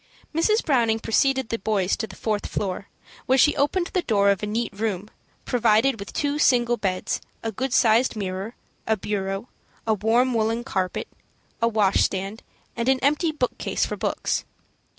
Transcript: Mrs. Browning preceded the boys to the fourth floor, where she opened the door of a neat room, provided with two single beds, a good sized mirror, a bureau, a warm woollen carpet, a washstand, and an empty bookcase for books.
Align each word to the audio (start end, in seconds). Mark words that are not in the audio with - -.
Mrs. 0.33 0.65
Browning 0.65 0.97
preceded 0.99 1.49
the 1.49 1.59
boys 1.59 1.95
to 1.97 2.07
the 2.07 2.15
fourth 2.15 2.47
floor, 2.47 2.87
where 3.27 3.37
she 3.37 3.55
opened 3.55 3.91
the 3.93 4.01
door 4.01 4.31
of 4.31 4.41
a 4.41 4.47
neat 4.47 4.73
room, 4.73 5.11
provided 5.45 5.99
with 5.99 6.11
two 6.11 6.39
single 6.39 6.75
beds, 6.75 7.21
a 7.43 7.51
good 7.51 7.71
sized 7.71 8.15
mirror, 8.15 8.55
a 8.87 8.97
bureau, 8.97 9.47
a 9.85 9.93
warm 9.93 10.33
woollen 10.33 10.63
carpet, 10.63 11.07
a 11.61 11.67
washstand, 11.67 12.41
and 12.75 12.89
an 12.89 12.97
empty 13.01 13.31
bookcase 13.31 13.85
for 13.85 13.95
books. 13.95 14.43